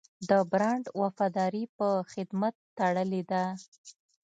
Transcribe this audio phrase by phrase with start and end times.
[0.29, 3.43] د برانډ وفاداري په خدمت تړلې ده.